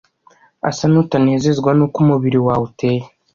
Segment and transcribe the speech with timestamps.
[0.69, 3.03] usa n’utanezezwa n’uko umubiri wawe uteye